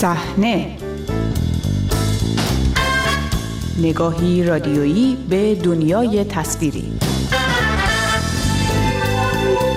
صحنه. 0.00 0.76
نگاهی 3.78 4.44
رادیویی 4.44 5.16
به 5.28 5.54
دنیای 5.54 6.24
تصویری. 6.24 6.92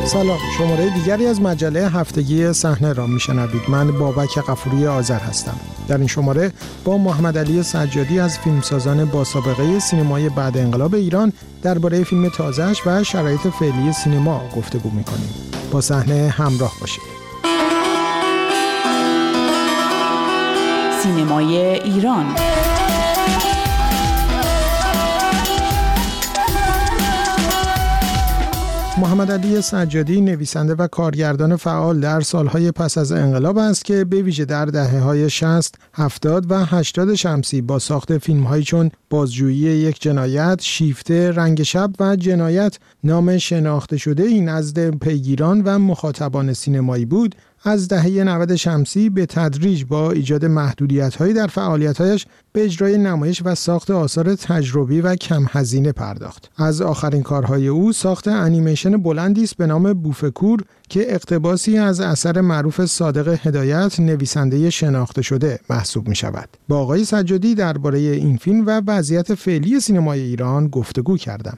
سلام. 0.06 0.38
شماره 0.57 0.89
دیگری 0.89 1.25
از 1.25 1.42
مجله 1.42 1.89
هفتگی 1.89 2.54
صحنه 2.54 2.94
را 2.94 3.07
میشنوید. 3.07 3.62
من 3.68 3.92
بابک 3.92 4.38
قفوری 4.38 4.88
آذر 4.88 5.20
هستم. 5.20 5.60
در 5.88 5.98
این 5.98 6.07
شماره 6.07 6.52
با 6.84 6.98
محمد 6.98 7.38
علی 7.38 7.64
سجادی 7.64 8.20
از 8.20 8.40
فیلمسازان 8.40 9.05
با 9.05 9.24
سابقه 9.24 9.80
سینمای 9.80 10.30
بعد 10.30 10.58
انقلاب 10.58 10.96
ایران 10.96 11.34
درباره 11.62 12.04
فیلم 12.04 12.30
تازهش 12.30 12.88
و 12.88 13.04
شرایط 13.04 13.47
فعلی 13.60 13.94
سینما 14.04 14.42
گفتگو 14.55 14.89
می‌کنیم. 14.89 15.30
با 15.71 15.82
صحنه 15.82 16.30
همراه 16.38 16.74
باشید. 16.82 17.13
سینمای 21.04 21.57
ایران. 21.57 22.25
محمد 28.98 29.32
علی 29.32 29.61
سجادی 29.61 30.21
نویسنده 30.21 30.75
و 30.75 30.88
کارگردان 30.88 31.56
فعال 31.56 32.00
در 32.00 32.22
سالهای 32.22 32.72
پس 32.72 32.97
از 32.97 33.11
انقلاب 33.11 33.58
است 33.58 33.86
که 33.86 34.06
به 34.06 34.22
ویژه 34.22 34.45
در 34.45 34.66
دهه 34.66 35.00
های 35.00 35.30
60, 35.30 35.75
70 35.94 36.52
و 36.52 36.66
80 36.66 37.16
شمسی 37.16 37.61
با 37.61 37.80
ساخت 37.80 38.17
فیلم 38.17 38.61
چون 38.61 38.92
بازجویی 39.09 39.59
یک 39.59 40.02
جنایت، 40.02 40.59
شیفته، 40.61 41.31
رنگ 41.31 41.64
شب 41.64 41.92
و 42.00 42.16
جنایت 42.16 42.80
نام 43.03 43.38
شناخته 43.38 43.97
شده 43.97 44.23
این 44.23 44.50
نزد 44.50 44.89
پیگیران 44.89 45.61
و 45.61 45.80
مخاطبان 45.80 46.53
سینمایی 46.53 47.05
بود. 47.05 47.36
از 47.66 47.88
دهه 47.88 48.23
90 48.23 48.56
شمسی 48.56 49.09
به 49.09 49.25
تدریج 49.25 49.86
با 49.86 50.11
ایجاد 50.11 50.45
محدودیت‌هایی 50.45 51.33
در 51.33 51.47
فعالیت‌هایش 51.47 52.25
به 52.52 52.64
اجرای 52.64 52.97
نمایش 52.97 53.42
و 53.45 53.55
ساخت 53.55 53.92
آثار 53.92 54.36
تجربی 54.36 55.02
و 55.02 55.16
کم 55.16 55.45
هزینه 55.50 55.92
پرداخت. 55.92 56.52
از 56.58 56.81
آخرین 56.81 57.23
کارهای 57.23 57.67
او 57.67 57.94
ساخت 57.94 58.28
انیمیشن 58.28 58.97
بلندی 58.97 59.44
است 59.44 59.58
به 59.58 59.66
نام 59.66 59.94
بوفکور 59.94 60.59
که 60.89 61.14
اقتباسی 61.14 61.78
از 61.78 62.00
اثر 62.00 62.42
معروف 62.42 62.86
صادق 62.86 63.38
هدایت 63.47 64.00
نویسنده 64.00 64.70
شناخته 64.70 65.22
شده 65.22 65.59
محسوب 65.70 66.08
می 66.08 66.16
شود. 66.16 66.50
با 66.67 66.77
آقای 66.77 67.05
سجادی 67.05 67.55
درباره 67.55 68.00
این 68.00 68.38
فیلم 68.38 68.67
و 68.67 68.81
وضعیت 68.88 69.36
فعلی 69.36 69.80
سینمای 69.80 70.22
ایران 70.22 70.67
گفتگو 70.67 71.17
کردم. 71.17 71.58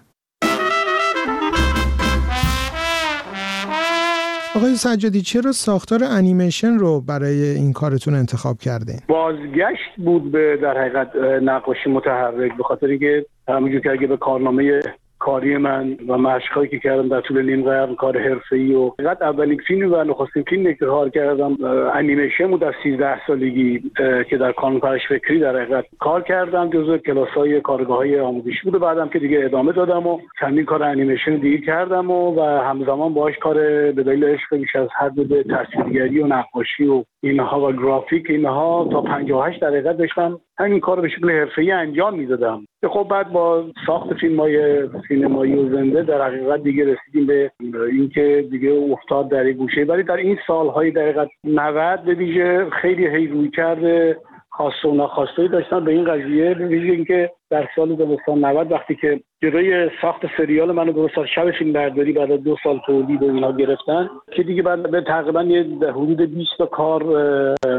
آقای 4.56 4.76
سجادی 4.76 5.22
چرا 5.22 5.52
ساختار 5.52 6.00
انیمیشن 6.04 6.74
رو 6.74 7.02
برای 7.02 7.44
این 7.44 7.74
کارتون 7.74 8.14
انتخاب 8.14 8.58
کردین؟ 8.58 9.00
بازگشت 9.08 9.96
بود 9.98 10.32
به 10.32 10.58
در 10.62 10.78
حقیقت 10.78 11.16
نقاشی 11.42 11.90
متحرک 11.90 12.58
به 12.58 12.64
خاطر 12.64 12.88
اینکه 12.88 13.26
همونجور 13.48 13.82
که 13.82 13.92
اگه 13.92 14.08
به 14.08 14.18
کارنامه 14.18 14.82
کاری 15.20 15.58
من 15.58 15.98
و 16.08 16.18
مشقایی 16.18 16.70
که 16.70 16.80
کردم 16.80 17.08
در 17.10 17.22
طول 17.22 17.42
نیم 17.42 17.64
قرن 17.64 17.96
کار 17.96 18.20
حرفه‌ای 18.20 18.74
و 18.74 18.90
فقط 18.90 19.22
اولین 19.22 19.62
فیلم 19.68 19.94
و 19.94 20.04
نخستین 20.04 20.44
فیلمی 20.44 20.76
که 20.76 20.86
کار 20.86 21.10
کردم 21.10 21.58
انیمیشن 21.94 22.48
بود 22.48 22.64
از 22.64 22.74
13 22.84 23.28
سالگی 23.28 23.92
که 24.30 24.38
در 24.38 24.52
کانون 24.52 24.80
پرش 24.80 25.08
فکری 25.10 25.40
در 25.40 25.56
حقیقت 25.56 25.86
کار 26.00 26.22
کردم 26.22 26.70
جزو 26.70 26.98
کلاس‌های 26.98 27.62
کارگاه‌های 27.62 28.20
آموزشی 28.20 28.60
بود 28.64 28.76
و 28.76 28.80
بعدم 28.80 29.10
که 29.10 29.20
دیگه 29.20 29.46
ادامه 29.46 29.72
دادم 29.72 30.08
و 30.08 30.20
چندین 30.40 30.66
کار 30.66 30.84
انیمیشن 30.84 31.36
دیگه 31.36 31.58
کردم 31.58 32.12
و, 32.12 32.36
و 32.36 32.42
همزمان 32.42 33.14
باهاش 33.14 33.38
کار 33.38 33.56
به 33.92 34.04
دلیل 34.04 34.26
عشق 34.26 34.56
بیش 34.56 34.76
از 34.76 34.88
حد 35.00 35.28
به 35.28 35.44
تصویرگری 35.44 36.20
و 36.20 36.28
نقاشی 36.28 36.86
و 36.86 37.04
اینها 37.24 37.62
و 37.62 37.72
گرافیک 37.72 38.26
اینها 38.30 38.90
تا 38.92 39.02
58 39.02 39.60
دقیقه 39.64 39.94
داشتم. 39.94 40.40
همین 40.58 40.80
کار 40.80 41.02
به 41.02 41.10
شکل 41.10 41.32
حرفه‌ای 41.32 41.72
انجام 41.72 42.20
می‌دادم. 42.20 42.66
خب 42.90 43.08
بعد 43.12 43.32
با 43.32 43.66
ساخت 43.88 44.14
فیلم 44.14 44.40
های 44.40 44.88
سینمایی 45.08 45.56
و 45.56 45.70
زنده 45.70 46.04
در 46.04 46.22
حقیقت 46.22 46.64
دیگه 46.64 46.86
رسیدیم 46.86 47.28
به 47.28 47.52
اینکه 47.92 48.48
دیگه 48.52 48.72
افتاد 48.72 49.30
در 49.30 49.52
گوشه. 49.52 49.84
ولی 49.84 50.04
در 50.04 50.18
این 50.18 50.38
سالهای 50.48 50.92
دقیقت 50.92 51.28
90 51.44 52.04
به 52.04 52.14
ویژه 52.14 52.70
خیلی 52.70 53.08
هی 53.08 53.28
روی 53.28 53.50
کرده. 53.50 54.18
خاص 54.58 54.86
و 54.86 54.92
ناخواسته 54.92 55.48
داشتن 55.48 55.86
به 55.86 55.92
این 55.92 56.04
قضیه 56.04 56.54
ویژه 56.54 56.94
اینکه 56.94 57.32
در 57.50 57.68
سال 57.76 57.92
1990 57.92 58.72
وقتی 58.72 58.96
که 58.96 59.20
جلوی 59.42 59.90
ساخت 60.02 60.22
سریال 60.38 60.72
منو 60.72 60.92
درست 60.92 61.26
شب 61.36 61.52
فیلم 61.52 61.74
برداری 61.74 62.14
بعد 62.14 62.32
دو 62.32 62.56
سال 62.64 62.82
تولید 62.86 63.24
و 63.24 63.26
اینا 63.26 63.52
گرفتن 63.52 64.10
که 64.32 64.44
دیگه 64.44 64.62
بعد 64.62 64.92
به 64.92 65.02
تقریبا 65.02 65.44
یه 65.44 65.64
حدود 65.90 66.22
20 66.22 66.50
تا 66.58 66.66
کار 66.66 67.04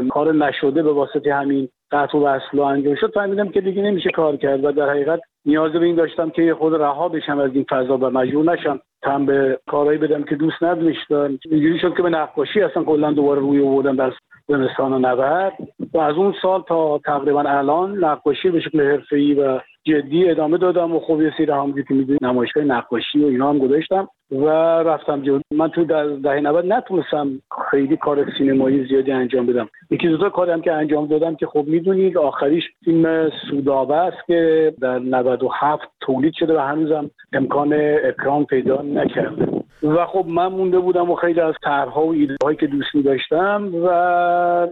کار 0.09 0.33
نشده 0.33 0.83
به 0.83 0.91
واسطه 0.91 1.33
همین 1.33 1.69
قطع 1.91 2.17
و 2.17 2.21
وصل 2.21 2.59
انجام 2.59 2.95
شد. 2.95 3.13
فهمیدم 3.13 3.49
که 3.49 3.61
دیگه 3.61 3.81
نمیشه 3.81 4.09
کار 4.09 4.35
کرد 4.35 4.65
و 4.65 4.71
در 4.71 4.89
حقیقت 4.89 5.19
نیاز 5.45 5.71
به 5.71 5.85
این 5.85 5.95
داشتم 5.95 6.29
که 6.29 6.55
خود 6.59 6.73
رها 6.73 7.09
بشم 7.09 7.39
از 7.39 7.51
این 7.53 7.65
فضا 7.69 7.97
و 7.97 8.09
مجبور 8.09 8.53
نشم 8.53 8.79
تم 9.01 9.25
به 9.25 9.59
کارهایی 9.67 9.97
بدم 9.97 10.23
که 10.23 10.35
دوست 10.35 10.63
نداشتم 10.63 11.39
اینجوری 11.51 11.79
شد 11.79 11.95
که 11.97 12.03
به 12.03 12.09
نقاشی 12.09 12.61
اصلا 12.61 12.83
کلا 12.83 13.11
دوباره 13.11 13.39
روی 13.39 13.63
آوردم 13.63 13.95
در 13.95 14.13
زمستان 14.47 15.05
90 15.05 15.53
و 15.97 15.99
از 15.99 16.15
اون 16.15 16.33
سال 16.41 16.61
تا 16.61 16.97
تقریبا 17.05 17.41
الان 17.41 18.03
نقاشی 18.05 18.49
به 18.49 18.59
شکل 18.59 18.81
حرفه‌ای 18.81 19.33
و 19.33 19.59
جدی 19.83 20.29
ادامه 20.29 20.57
دادم 20.57 20.95
و 20.95 20.99
خب 20.99 21.21
یه 21.21 21.33
سری 21.37 21.51
همونجوری 21.51 21.83
که 21.83 21.93
می‌دونید 21.93 22.25
نمایشگاه 22.25 22.63
نقاشی 22.63 23.23
و 23.23 23.27
اینا 23.27 23.49
هم 23.49 23.59
گذاشتم 23.59 24.07
و 24.31 24.45
رفتم 24.83 25.21
جلو. 25.21 25.39
من 25.51 25.69
تو 25.69 25.83
دهه 25.83 26.39
90 26.39 26.65
نتونستم 26.65 27.29
خیلی 27.71 27.97
کار 27.97 28.31
سینمایی 28.37 28.87
زیادی 28.87 29.11
انجام 29.11 29.45
بدم. 29.45 29.69
یکی 29.91 30.07
دو 30.07 30.17
تا 30.17 30.29
کاری 30.29 30.51
هم 30.51 30.61
که 30.61 30.73
انجام 30.73 31.07
دادم 31.07 31.35
که 31.35 31.45
خب 31.47 31.63
می‌دونید 31.67 32.17
آخریش 32.17 32.63
فیلم 32.85 33.29
سودابه 33.49 33.95
است 33.95 34.17
که 34.27 34.73
در 34.81 34.99
97 34.99 35.83
تولید 35.99 36.33
شده 36.33 36.57
و 36.57 36.59
هنوزم 36.59 37.11
امکان 37.33 37.73
اکران 38.03 38.45
پیدا 38.45 38.81
نکرده. 38.81 39.66
و 39.83 40.05
خب 40.05 40.25
من 40.27 40.47
مونده 40.47 40.79
بودم 40.79 41.09
و 41.09 41.15
خیلی 41.15 41.39
از 41.39 41.53
طرحها 41.63 42.05
و 42.05 42.11
ایده 42.11 42.35
هایی 42.43 42.57
که 42.57 42.67
دوست 42.67 43.05
داشتم 43.05 43.71
و 43.83 43.87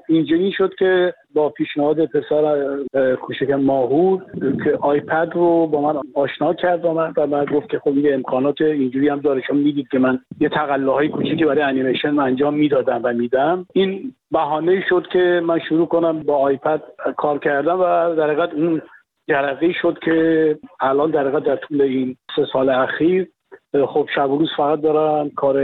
اینجوری 0.09 0.51
شد 0.51 0.73
که 0.79 1.13
با 1.33 1.49
پیشنهاد 1.49 2.05
پسر 2.05 2.77
کوچک 3.21 3.49
ماهور 3.49 4.25
که 4.63 4.77
آیپد 4.81 5.31
رو 5.33 5.67
با 5.67 5.81
من 5.81 6.01
آشنا 6.13 6.53
کرد 6.53 6.81
با 6.81 6.93
من 6.93 7.13
و 7.17 7.27
من 7.27 7.45
گفت 7.45 7.69
که 7.69 7.79
خب 7.79 7.97
یه 7.97 8.13
امکانات 8.13 8.61
اینجوری 8.61 9.09
هم 9.09 9.19
داره. 9.19 9.41
شما 9.47 9.57
می‌دید 9.57 9.87
که 9.87 9.99
من 9.99 10.19
یه 10.39 10.49
های 10.87 11.09
کوچیکی 11.09 11.45
برای 11.45 11.61
انیمیشن 11.61 12.19
انجام 12.19 12.53
می‌دادم 12.53 13.01
و 13.03 13.13
میدم. 13.13 13.65
این 13.73 14.13
بهانه 14.31 14.83
شد 14.89 15.07
که 15.11 15.41
من 15.45 15.59
شروع 15.59 15.87
کنم 15.87 16.23
با 16.23 16.37
آیپد 16.37 16.81
کار 17.17 17.39
کردم 17.39 17.79
و 17.79 18.15
در 18.15 18.55
اون 18.55 18.81
جرقه 19.29 19.71
شد 19.81 19.97
که 20.03 20.57
الان 20.79 21.11
در 21.11 21.23
در 21.23 21.55
طول 21.55 21.81
این 21.81 22.15
سه 22.35 22.45
سال 22.53 22.69
اخیر 22.69 23.27
خب 23.87 24.07
شب 24.15 24.31
و 24.31 24.37
روز 24.37 24.49
فقط 24.57 24.81
دارم 24.81 25.29
کار 25.29 25.57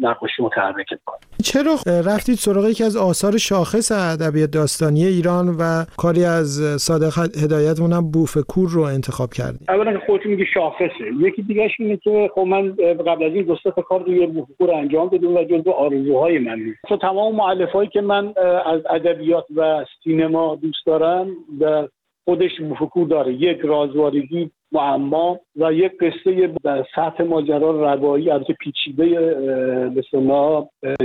نقاشی 0.00 0.42
متحرک 0.42 0.92
می‌کنم 0.92 1.18
چرا 1.44 1.76
رفتید 1.86 2.34
سراغ 2.34 2.64
یکی 2.64 2.84
از 2.84 2.96
آثار 2.96 3.36
شاخص 3.36 3.92
ادبیات 3.92 4.50
داستانی 4.50 5.04
ایران 5.04 5.48
و 5.48 5.84
کاری 5.96 6.24
از 6.24 6.48
صادق 6.80 7.18
هدایت 7.44 7.80
مونم 7.80 8.10
بوفکور 8.10 8.68
رو 8.70 8.82
انتخاب 8.82 9.32
کردید؟ 9.32 9.60
اولا 9.68 10.00
خودتون 10.06 10.30
میگه 10.30 10.44
شاخصه. 10.54 11.04
یکی 11.20 11.42
دیگه 11.42 11.70
اینه 11.78 11.96
که 11.96 12.30
خب 12.34 12.40
من 12.40 12.74
قبل 13.06 13.24
از 13.24 13.32
این 13.32 13.44
دو 13.44 13.56
سه 13.64 13.70
کار 13.70 14.04
روی 14.04 14.26
بوفکور 14.26 14.74
انجام 14.74 15.08
دادم 15.08 15.36
و 15.36 15.44
جزو 15.44 15.70
آرزوهای 15.70 16.38
من 16.38 16.58
تو 16.88 16.96
تمام 16.96 17.34
مؤلفهایی 17.34 17.88
که 17.88 18.00
من 18.00 18.34
از 18.66 18.80
ادبیات 18.90 19.44
و 19.56 19.84
سینما 20.04 20.56
دوست 20.62 20.86
دارم 20.86 21.30
و 21.60 21.88
خودش 22.24 22.50
بوفکور 22.60 23.08
داره. 23.08 23.32
یک 23.32 23.58
رازوارگی 23.62 24.50
معما 24.72 25.40
و 25.56 25.72
یک 25.72 25.92
قصه 26.00 26.54
در 26.64 26.86
سطح 26.94 27.24
ماجرا 27.24 27.70
روایی 27.70 28.30
از 28.30 28.42
پیچیده 28.60 29.06
به 29.94 30.02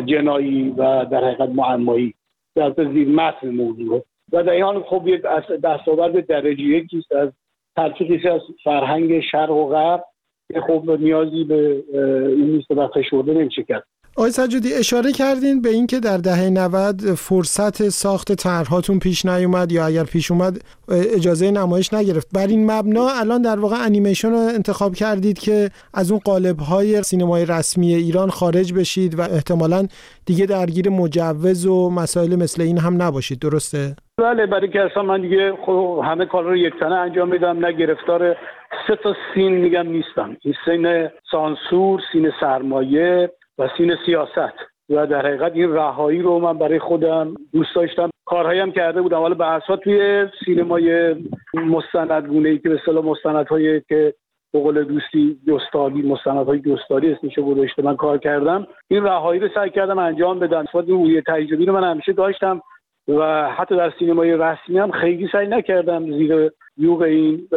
جنایی 0.05 0.69
و 0.69 1.05
در 1.05 1.23
حقیقت 1.23 1.49
معمایی 1.49 2.13
در 2.55 2.73
زیر 2.93 3.07
متن 3.07 3.49
موضوع. 3.49 4.03
و 4.31 4.43
در 4.43 4.51
این 4.51 4.63
حال 4.63 4.83
خب 4.83 5.07
یک 5.07 5.21
دستاورد 5.63 6.27
درجه 6.27 6.63
یکیست 6.63 7.11
از 7.11 7.29
تلفیقی 7.75 8.29
از 8.29 8.41
فرهنگ 8.63 9.19
شرق 9.19 9.51
و 9.51 9.67
غرب 9.67 10.03
که 10.53 10.61
خب 10.61 10.97
نیازی 10.99 11.43
به 11.43 11.83
این 12.29 12.51
نیست 12.51 12.71
و 12.71 12.87
فشرده 12.87 13.33
نمیشه 13.33 13.63
کرد. 13.63 13.83
آقای 14.17 14.31
سجادی 14.31 14.73
اشاره 14.73 15.11
کردین 15.11 15.61
به 15.61 15.69
اینکه 15.69 15.99
در 15.99 16.17
دهه 16.17 16.49
90 16.49 17.01
فرصت 17.01 17.89
ساخت 17.89 18.31
طرحهاتون 18.31 18.99
پیش 18.99 19.25
نیومد 19.25 19.71
یا 19.71 19.85
اگر 19.85 20.03
پیش 20.03 20.31
اومد 20.31 20.53
اجازه 21.15 21.51
نمایش 21.51 21.93
نگرفت. 21.93 22.27
بر 22.35 22.47
این 22.47 22.71
مبنا 22.71 23.07
الان 23.21 23.41
در 23.41 23.59
واقع 23.59 23.75
انیمیشن 23.85 24.29
رو 24.29 24.37
انتخاب 24.37 24.93
کردید 24.93 25.39
که 25.39 25.69
از 25.93 26.11
اون 26.11 26.19
قالب 26.25 26.59
های 26.59 27.03
سینمای 27.03 27.45
رسمی 27.45 27.93
ایران 27.93 28.29
خارج 28.29 28.73
بشید 28.73 29.19
و 29.19 29.21
احتمالا 29.21 29.87
دیگه 30.25 30.45
درگیر 30.45 30.89
مجوز 30.89 31.65
و 31.65 31.89
مسائل 31.89 32.35
مثل 32.35 32.61
این 32.61 32.77
هم 32.77 33.01
نباشید. 33.01 33.39
درسته؟ 33.39 33.95
بله 34.17 34.45
برای 34.45 34.69
که 34.69 34.81
اصلا 34.81 35.03
من 35.03 35.21
دیگه 35.21 35.53
خب 35.65 36.01
همه 36.05 36.25
کار 36.25 36.43
رو 36.43 36.57
یک 36.57 36.73
تنه 36.79 36.95
انجام 36.95 37.29
میدم 37.29 37.65
نه 37.65 37.71
گرفتار 37.71 38.35
سه 38.87 38.95
تا 39.03 39.15
سین 39.33 39.51
میگم 39.51 39.87
نیستم. 39.87 40.37
این 40.41 40.53
سین 40.65 41.09
سانسور 41.31 42.01
سین 42.11 42.31
سرمایه 42.39 43.29
و 43.57 43.69
سین 43.77 43.95
سیاست. 44.05 44.53
و 44.89 45.07
در 45.07 45.25
حقیقت 45.25 45.51
این 45.55 45.73
رهایی 45.73 46.21
رو 46.21 46.39
من 46.39 46.57
برای 46.57 46.79
خودم 46.79 47.33
دوست 47.53 47.75
داشتم. 47.75 48.09
کارهایی 48.25 48.59
هم 48.59 48.71
کرده 48.71 49.01
بودم. 49.01 49.17
حالا 49.17 49.35
به 49.35 49.47
اساس 49.47 49.79
توی 49.79 50.27
سینمای 50.45 51.15
مستندگونه 51.53 52.49
ای 52.49 52.57
که 52.57 52.69
به 52.69 52.75
اصطلاح 52.75 53.05
مستندهایی 53.05 53.81
که 53.81 54.13
به 54.53 54.59
قول 54.59 54.83
دوستی 54.83 55.39
دوستاری 55.45 56.01
مستندهای 56.01 56.59
دوستاری 56.59 57.11
اسمشو 57.11 57.41
گذاشته 57.41 57.81
من 57.81 57.95
کار 57.95 58.17
کردم. 58.17 58.67
این 58.87 59.03
رهایی 59.03 59.39
رو 59.39 59.47
سعی 59.55 59.69
کردم 59.69 59.97
انجام 59.97 60.39
بدم. 60.39 60.65
این 60.73 60.85
روی 60.87 61.21
تجربی 61.21 61.65
رو 61.65 61.73
من 61.73 61.91
همیشه 61.91 62.13
داشتم 62.13 62.61
و 63.07 63.49
حتی 63.51 63.75
در 63.75 63.93
سینمای 63.99 64.37
رسمی 64.37 64.77
هم 64.77 64.91
خیلی 64.91 65.29
سعی 65.31 65.47
نکردم 65.47 66.05
زیر 66.05 66.51
یوغ 66.77 67.01
این 67.01 67.47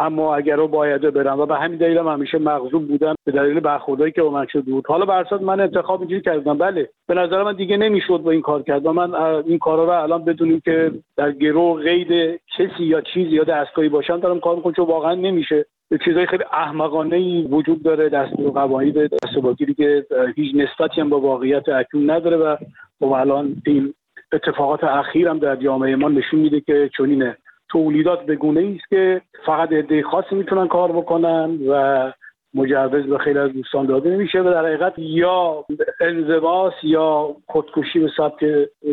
اما 0.00 0.36
اگر 0.36 0.56
رو 0.56 0.68
باید 0.68 1.00
برم 1.00 1.40
و 1.40 1.46
به 1.46 1.56
همین 1.56 1.78
دلیل 1.78 1.98
هم 1.98 2.08
همیشه 2.08 2.38
مغضوب 2.38 2.88
بودم 2.88 3.14
به 3.24 3.32
دلیل 3.32 3.60
برخوردهایی 3.60 4.12
که 4.12 4.22
با 4.22 4.30
من 4.30 4.46
شده 4.46 4.70
بود. 4.72 4.86
حالا 4.86 5.04
برصد 5.04 5.42
من 5.42 5.60
انتخاب 5.60 6.00
اینجوری 6.00 6.22
کردم. 6.22 6.58
بله 6.58 6.88
به 7.08 7.14
نظر 7.14 7.42
من 7.42 7.56
دیگه 7.56 7.76
نمی‌شد 7.76 8.18
با 8.18 8.30
این 8.30 8.42
کار 8.42 8.62
کرد. 8.62 8.86
و 8.86 8.92
من 8.92 9.14
این 9.46 9.58
کارا 9.58 9.84
رو 9.84 10.02
الان 10.02 10.24
بدونیم 10.24 10.60
که 10.64 10.92
در 11.16 11.32
گروه 11.32 11.82
قید 11.82 12.40
کسی 12.58 12.84
یا 12.84 13.00
چیزی 13.00 13.30
یا 13.30 13.44
دستگاهی 13.44 13.88
باشم 13.88 14.20
دارم 14.20 14.40
کار 14.40 14.56
می‌کنم. 14.56 14.72
چون 14.72 14.86
واقعا 14.86 15.14
نمیشه. 15.14 15.66
چیزهای 16.04 16.26
خیلی 16.26 16.44
احمقانه 16.52 17.16
ای 17.16 17.42
وجود 17.50 17.82
داره. 17.82 18.08
دست 18.08 18.40
و 18.40 18.50
قواعد 18.50 19.10
دستباگیری 19.14 19.74
که 19.74 20.06
هیچ 20.36 20.54
نسبتی 20.54 21.00
هم 21.00 21.08
با 21.08 21.20
واقعیت 21.20 21.68
اکنون 21.68 22.10
نداره. 22.10 22.36
و 22.36 22.56
خب 23.00 23.12
الان 23.12 23.56
این 23.66 23.94
اتفاقات 24.32 24.84
اخیر 24.84 25.28
هم 25.28 25.38
در 25.38 25.56
جامعه 25.56 25.96
ما 25.96 26.08
نشون 26.08 26.40
میده 26.40 26.60
که 26.60 26.90
چنین 26.98 27.32
تولیدات 27.68 28.26
به 28.26 28.36
گونه 28.36 28.74
است 28.76 28.90
که 28.90 29.20
فقط 29.46 29.72
عده 29.72 30.02
خاصی 30.02 30.34
می‌تونن 30.34 30.68
کار 30.68 30.92
بکنن 30.92 31.58
و 31.68 32.12
مجوز 32.54 33.06
به 33.06 33.18
خیلی 33.18 33.38
از 33.38 33.52
دوستان 33.52 33.86
داده 33.86 34.10
نمیشه 34.10 34.40
و 34.40 34.44
در 34.44 34.66
حقیقت 34.66 34.94
یا 34.98 35.64
انزواس 36.00 36.72
یا 36.82 37.36
خودکشی 37.46 37.98
به 37.98 38.10
سبک 38.16 38.44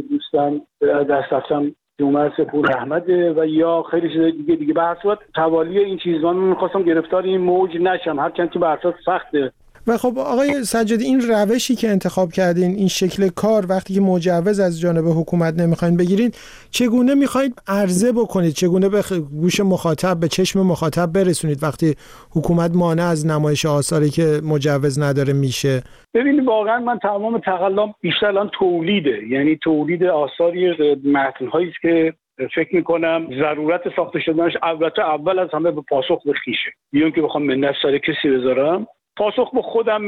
دوستان 0.09 0.61
دست 0.81 1.33
رفتن 1.33 1.71
جمعه 1.99 2.31
سپور 2.37 2.71
احمده 2.71 3.33
و 3.33 3.45
یا 3.45 3.83
خیلی 3.91 4.09
چیزای 4.09 4.31
دیگه 4.31 4.55
دیگه 4.55 4.73
به 4.73 4.95
توالی 5.35 5.79
این 5.79 5.97
چیزان 5.97 6.35
می‌خواستم 6.35 6.83
گرفتار 6.83 7.23
این 7.23 7.41
موج 7.41 7.77
نشم. 7.77 8.19
هرچند 8.19 8.51
که 8.51 8.59
به 8.59 8.77
سخته. 9.05 9.51
و 9.87 9.97
خب 9.97 10.19
آقای 10.19 10.63
سجادی 10.63 11.05
این 11.05 11.21
روشی 11.21 11.75
که 11.75 11.89
انتخاب 11.89 12.31
کردین 12.31 12.75
این 12.75 12.87
شکل 12.87 13.29
کار 13.35 13.65
وقتی 13.69 13.93
که 13.93 14.01
مجوز 14.01 14.59
از 14.59 14.81
جانب 14.81 15.05
حکومت 15.19 15.53
نمی‌خواین 15.59 15.97
بگیرین 15.97 16.31
چگونه 16.71 17.15
می‌خواید 17.15 17.53
عرضه 17.67 18.11
بکنید؟ 18.11 18.53
چگونه 18.53 18.89
به 18.89 19.01
گوش 19.41 19.59
مخاطب 19.59 20.19
به 20.19 20.27
چشم 20.27 20.59
مخاطب 20.59 21.13
برسونید 21.13 21.63
وقتی 21.63 21.95
حکومت 22.35 22.71
مانع 22.75 23.03
از 23.03 23.25
نمایش 23.25 23.65
آثاری 23.65 24.09
که 24.09 24.41
مجوز 24.43 24.99
نداره 24.99 25.33
میشه؟ 25.33 25.83
ببینید 26.13 26.47
واقعا 26.47 26.79
من 26.79 26.99
تمام 26.99 27.39
تقلام 27.39 27.93
بیشتر 28.01 28.25
الان 28.25 28.49
تولیده. 28.59 29.27
یعنی 29.29 29.59
تولید 29.63 30.03
آثاری 30.03 30.71
متنهایی 31.05 31.73
که 31.81 32.13
فکر 32.55 32.75
می‌کنم 32.75 33.27
ضرورت 33.39 33.81
ساخته 33.95 34.19
شدنش 34.19 34.53
البته 34.63 35.01
اول 35.01 35.39
از 35.39 35.49
همه 35.53 35.71
به 35.71 35.81
پاسخ 35.89 36.23
به 36.25 36.33
خیشه. 36.33 36.71
بیان 36.91 37.11
که 37.11 37.21
بخوام 37.21 37.43
منت 37.43 37.75
سر 37.81 37.97
کسی 37.97 38.29
بذارم. 38.29 38.87
پاسخ 39.17 39.53
به 39.53 39.61
خودم 39.61 40.07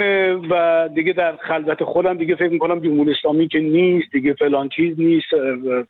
و 0.50 0.90
دیگه 0.96 1.14
در 1.14 1.36
خلوت 1.36 1.84
خودم 1.84 2.18
دیگه 2.18 2.36
فکر 2.36 2.50
می‌کنم 2.50 2.80
جمهوری 2.80 3.12
اسلامی 3.12 3.48
که 3.48 3.60
نیست 3.60 4.12
دیگه 4.12 4.34
فلان 4.34 4.70
چیز 4.70 5.00
نیست 5.00 5.28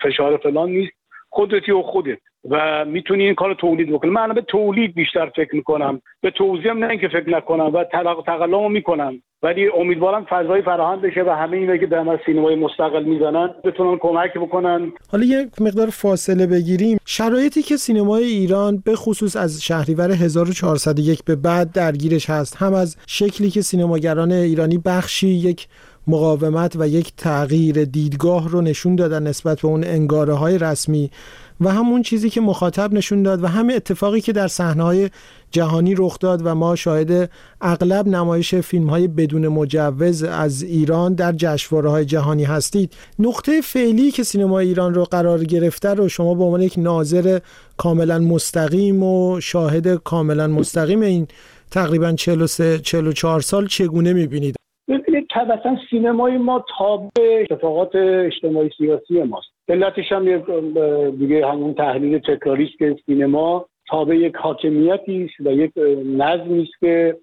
فشار 0.02 0.38
فلان 0.38 0.70
نیست. 0.70 0.94
خودتی 1.36 1.72
و 1.72 1.82
خودت 1.82 2.18
و 2.50 2.86
می‌تونی 2.86 3.24
این 3.24 3.36
کار 3.36 3.54
تولید 3.54 3.92
بکنی. 3.92 4.12
من 4.12 4.34
به 4.34 4.42
تولید 4.42 4.96
بیشتر 4.96 5.32
فکر 5.36 5.56
می‌کنم. 5.56 6.02
به 6.22 6.32
توضیح 6.32 6.74
نه 6.74 6.90
اینکه 6.90 7.08
فکر 7.08 7.30
نکنم 7.30 7.74
و 7.74 7.84
تقلام 8.26 8.72
می‌کنم. 8.72 9.22
ولی 9.44 9.68
امیدوارم 9.68 10.26
فضای 10.30 10.62
فراهم 10.62 11.02
بشه 11.02 11.24
و 11.24 11.30
همه 11.30 11.58
اینا 11.58 11.78
که 11.78 11.86
در 11.86 12.20
سینمای 12.26 12.56
مستقل 12.56 13.04
می‌زنن 13.04 13.50
بتونن 13.64 13.98
کمک 13.98 14.34
بکنن. 14.34 14.92
حالا 15.12 15.26
یک 15.26 15.62
مقدار 15.62 15.88
فاصله 15.90 16.48
بگیریم. 16.48 16.98
شرایطی 17.06 17.62
که 17.62 17.78
سینمای 17.78 18.24
ایران 18.24 18.84
به 18.86 18.96
خصوص 18.96 19.36
از 19.36 19.64
شهریور 19.64 20.12
1401 20.12 21.24
به 21.26 21.36
بعد 21.36 21.72
درگیرش 21.72 22.30
هست 22.30 22.58
هم 22.58 22.74
از 22.74 22.98
شکلی 23.08 23.50
که 23.50 23.62
سینماگران 23.62 24.32
ایرانی 24.32 24.78
بخشی 24.86 25.28
یک 25.28 25.68
مقاومت 26.08 26.76
و 26.76 26.88
یک 26.88 27.14
تغییر 27.18 27.86
دیدگاه 27.86 28.50
رو 28.50 28.62
نشون 28.62 28.96
دادن 28.96 29.28
نسبت 29.28 29.62
به 29.62 29.68
اون 29.68 29.84
انگاره 29.84 30.34
های 30.34 30.58
رسمی 30.58 31.12
و 31.62 31.72
همون 31.72 32.02
چیزی 32.02 32.30
که 32.30 32.42
مخاطب 32.42 32.94
نشون 32.94 33.24
داد 33.24 33.44
و 33.44 33.48
همه 33.48 33.74
اتفاقی 33.74 34.22
که 34.22 34.34
در 34.34 34.48
صحنه 34.48 35.12
جهانی 35.52 35.96
رخ 35.96 36.20
داد 36.20 36.42
و 36.44 36.56
ما 36.56 36.76
شاهد 36.76 37.30
اغلب 37.62 38.08
نمایش 38.08 38.56
فیلم 38.56 38.90
های 38.90 39.08
بدون 39.08 39.48
مجوز 39.48 40.24
از 40.24 40.64
ایران 40.64 41.14
در 41.14 41.32
جشنواره 41.32 41.90
های 41.90 42.06
جهانی 42.06 42.44
هستید. 42.44 42.94
نقطه 43.20 43.62
فعلی 43.62 44.12
که 44.12 44.24
سینما 44.24 44.60
ایران 44.60 44.94
رو 44.94 45.04
قرار 45.04 45.44
گرفته 45.44 45.90
رو 45.90 46.10
شما 46.10 46.34
به 46.34 46.44
عنوان 46.44 46.62
یک 46.62 46.74
ناظر 46.78 47.40
کاملا 47.78 48.20
مستقیم 48.20 49.04
و 49.04 49.40
شاهد 49.40 49.96
کاملا 49.96 50.48
مستقیم 50.48 51.02
این 51.02 51.28
تقریبا 51.72 52.12
43 52.12 52.80
44 52.80 53.42
سال 53.42 53.68
چگونه 53.68 54.14
می‌بینید؟ 54.14 54.65
ببینید 54.88 55.28
طبعا 55.30 55.78
سینمای 55.90 56.38
ما 56.38 56.66
تابع 56.78 57.46
اتفاقات 57.52 57.96
اجتماعی 57.96 58.70
سیاسی 58.78 59.24
ماست. 59.24 59.48
علتش 59.70 60.12
هم 60.12 60.40
دیگه 61.10 61.48
همون 61.48 61.74
تحلیل 61.74 62.20
تکراری 62.20 62.64
است 62.64 62.78
که 62.78 62.96
سینما 63.06 63.66
تابع 63.90 64.16
یک 64.16 64.36
حاکمیتی 64.36 65.24
است 65.24 65.48
و 65.48 65.52
یک 65.52 65.72
نظمی 66.06 66.62
است 66.62 66.80
که 66.80 67.18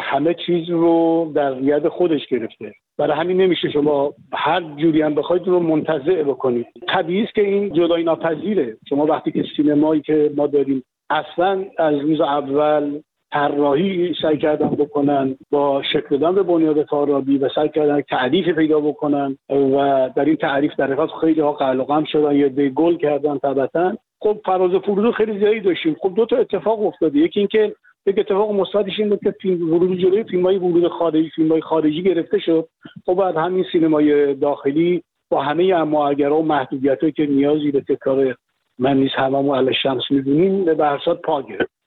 همه 0.00 0.34
چیز 0.46 0.70
رو 0.70 1.32
در 1.34 1.56
ید 1.62 1.88
خودش 1.88 2.26
گرفته. 2.26 2.72
برای 2.98 3.16
همین 3.16 3.40
نمیشه 3.40 3.70
شما 3.70 4.14
هر 4.32 4.60
جوری 4.76 5.02
هم 5.02 5.14
بخواید 5.14 5.46
رو 5.46 5.60
منتظع 5.60 6.22
بکنید. 6.22 6.66
طبیعی 6.88 7.24
است 7.24 7.34
که 7.34 7.42
این 7.42 7.72
جدایی 7.72 8.04
ناپذیره. 8.04 8.76
شما 8.88 9.06
وقتی 9.06 9.32
که 9.32 9.44
سینمایی 9.56 10.00
که 10.00 10.30
ما 10.36 10.46
داریم 10.46 10.84
اصلا 11.10 11.64
از 11.78 11.94
روز 11.94 12.20
اول 12.20 13.00
طراحی 13.32 14.14
سعی 14.22 14.38
کردن 14.38 14.68
بکنن 14.68 15.36
با 15.50 15.82
شکل 15.92 16.16
دادن 16.16 16.34
به 16.34 16.42
بنیاد 16.42 16.82
تارابی 16.82 17.38
و 17.38 17.48
سعی 17.54 17.68
کردن 17.68 18.00
تعریف 18.00 18.48
پیدا 18.48 18.80
بکنن 18.80 19.38
و 19.48 20.10
در 20.16 20.24
این 20.24 20.36
تعریف 20.36 20.72
در 20.78 20.92
حقیقت 20.92 21.08
خیلی 21.20 21.40
ها 21.40 21.52
قلقم 21.52 22.04
شدن 22.04 22.36
یا 22.36 22.48
به 22.48 22.68
گل 22.68 22.96
کردن 22.96 23.38
طبعا. 23.38 23.96
خب 24.20 24.40
فراز 24.44 24.70
فرود 24.70 25.14
خیلی 25.14 25.38
زیادی 25.38 25.60
داشتیم. 25.60 25.96
خب 26.00 26.12
دو 26.16 26.26
تا 26.26 26.36
اتفاق 26.36 26.86
افتاده. 26.86 27.18
یکی 27.18 27.40
اینکه 27.40 27.74
یک 28.06 28.18
اتفاق 28.18 28.52
مثبتش 28.52 28.98
این 28.98 29.08
بود 29.08 29.20
که 29.24 29.30
فیلم 29.30 29.72
ورود 29.72 29.98
جلوی 29.98 30.24
فیلم 30.24 30.46
های 30.46 30.58
ورود 30.58 30.88
خارجی 30.88 31.30
فیلم 31.30 31.60
خارجی 31.60 32.02
گرفته 32.02 32.38
شد. 32.38 32.68
خب 33.06 33.14
بعد 33.14 33.36
همین 33.36 33.64
سینمای 33.72 34.34
داخلی 34.34 35.02
با 35.30 35.42
همه 35.42 35.74
اما 35.74 36.14
و 36.18 36.42
محدودیت 36.42 37.14
که 37.14 37.26
نیازی 37.26 37.70
به 37.70 37.80
تکرار 37.80 38.34
من 38.78 38.96
نیز 38.96 39.10
هممون 39.14 39.58
علی 39.58 39.74
شمس 39.82 40.02
می‌دونیم 40.10 40.64
به 40.64 40.74
برسات 40.74 41.22
پا 41.22 41.42
گرفت. 41.42 41.77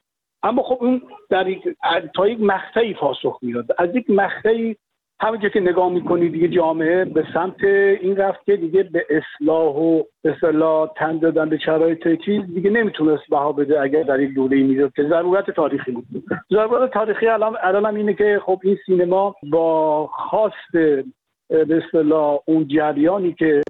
اما 0.44 0.64
خب 0.64 0.78
اون 0.82 1.02
در 1.30 1.48
یک 1.48 1.64
تا 2.16 2.28
یک 2.28 2.42
مقطعی 2.42 2.94
پاسخ 2.94 3.40
میاد 3.42 3.66
از 3.78 3.96
یک 3.96 4.10
مقطعی 4.10 4.76
همونجا 5.22 5.50
که 5.50 5.60
نگاه 5.60 5.90
می‌کنی 5.92 6.30
دیگه 6.30 6.48
جامعه 6.48 7.06
به 7.06 7.26
سمت 7.34 7.64
این 7.64 8.16
رفت 8.16 8.46
که 8.46 8.58
دیگه 8.58 8.84
به 8.84 9.06
اصلاح 9.10 9.76
و 9.76 10.04
اصلاح 10.24 10.90
تن 10.96 11.18
دادن 11.18 11.50
به 11.50 11.58
شرایط 11.58 12.08
چیز 12.26 12.54
دیگه 12.54 12.70
نمی‌تونست 12.70 13.24
بها 13.30 13.52
بده 13.52 13.82
اگر 13.82 14.04
در 14.04 14.20
یک 14.20 14.34
دوره 14.34 14.64
می‌داد 14.64 14.94
که 14.96 15.04
ضرورت 15.04 15.52
تاریخی 15.52 15.92
بود. 15.92 16.06
ضرورت 16.52 16.94
تاریخی 16.94 17.28
الان 17.28 17.58
الان 17.62 17.96
اینه 17.96 18.14
که 18.14 18.42
خب 18.46 18.60
این 18.64 18.78
سینما 18.86 19.36
با 19.52 20.08
خواست 20.08 20.72
به 20.74 21.84
اصطلاح 21.86 22.40
اون 22.46 22.68
جریانی 22.68 23.34
که 23.34 23.62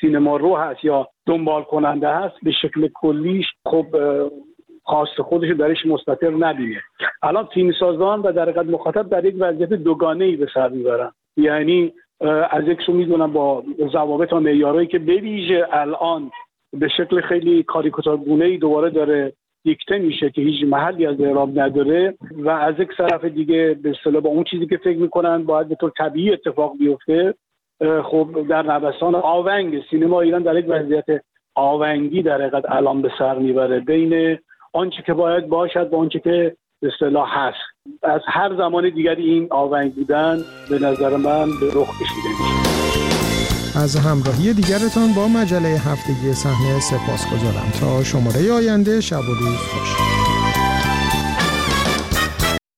سینما 0.00 0.36
رو 0.36 0.56
هست 0.56 0.84
یا 0.84 1.08
دنبال 1.26 1.62
کننده 1.62 2.08
هست 2.08 2.34
به 2.42 2.52
شکل 2.52 2.88
کلیش 2.94 3.46
خب 3.66 3.86
خاص 4.90 5.20
خودش 5.20 5.48
درش 5.50 5.86
مستطر 5.86 6.30
نبینه. 6.30 6.80
الان 7.22 7.48
تیم 7.54 7.72
سازان 7.72 8.20
و 8.20 8.32
در 8.32 8.42
حقیقت 8.42 8.66
مخاطب 8.66 9.08
در 9.08 9.24
یک 9.24 9.34
وضعیت 9.38 9.68
دوگانه 9.68 10.24
ای 10.24 10.36
به 10.36 10.46
سر 10.54 10.68
می‌برن. 10.68 11.10
یعنی 11.36 11.92
از 12.50 12.68
یک 12.68 12.82
سو 12.86 12.92
می‌دونم 12.92 13.32
با 13.32 13.64
ضوابط 13.92 14.32
و 14.32 14.40
معیارهایی 14.40 14.86
که 14.86 14.98
بویژه 14.98 15.66
الان 15.72 16.30
به 16.72 16.88
شکل 16.88 17.20
خیلی 17.20 17.62
کاریکاتورگونه 17.62 18.44
ای 18.44 18.58
دوباره 18.58 18.90
داره 18.90 19.32
دیکته 19.64 19.98
میشه 19.98 20.30
که 20.30 20.42
هیچ 20.42 20.64
محلی 20.64 21.06
از 21.06 21.20
اعراب 21.20 21.58
نداره 21.58 22.14
و 22.38 22.50
از 22.50 22.74
یک 22.78 22.96
طرف 22.96 23.24
دیگه 23.24 23.78
به 23.82 23.90
اصطلاح 23.90 24.22
با 24.22 24.30
اون 24.30 24.44
چیزی 24.44 24.66
که 24.66 24.76
فکر 24.76 24.98
می‌کنن 24.98 25.44
باید 25.44 25.68
به 25.68 25.74
طور 25.74 25.92
طبیعی 25.98 26.32
اتفاق 26.32 26.72
بیفته. 26.78 27.34
خب 28.04 28.46
در 28.48 28.62
نوسان 28.62 29.14
آونگ 29.14 29.82
سینما 29.90 30.20
ایران 30.20 30.42
در 30.42 30.56
یک 30.58 30.66
وضعیت 30.68 31.04
آونگی 31.54 32.22
در 32.22 32.42
حقیقت 32.42 32.64
الان 32.68 33.02
به 33.02 33.10
سر 33.18 33.38
می‌بره. 33.38 33.80
بین 33.80 34.38
آنچه 34.72 35.02
که 35.06 35.14
باید 35.14 35.48
باشد 35.48 35.90
با 35.90 35.98
آنچه 35.98 36.20
که 36.20 36.56
اصطلاح 36.82 37.28
هست. 37.32 37.58
از 38.02 38.20
هر 38.26 38.56
زمان 38.56 38.90
دیگری 38.90 39.30
این 39.30 39.48
آونگ 39.50 39.94
بودن 39.94 40.38
به 40.70 40.78
نظر 40.78 41.16
من 41.16 41.46
به 41.60 41.66
رخ 41.66 41.88
کشیده 42.00 42.28
میشه. 42.28 43.78
از 43.78 43.96
همراهی 43.96 44.52
دیگرتان 44.54 45.08
با 45.16 45.28
مجله 45.28 45.68
هفتگی 45.68 46.32
صحنه 46.32 46.80
سپاس 46.80 47.26
گذارم 47.34 47.70
تا 47.80 48.04
شماره 48.04 48.52
آینده 48.52 49.00
شب 49.00 49.20
و 49.20 49.34
روز 49.34 49.56
خوش. 49.56 50.19